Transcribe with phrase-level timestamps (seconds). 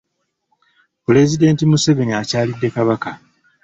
[1.03, 3.11] Pulezidenti Museveni akyalidde Kabaka.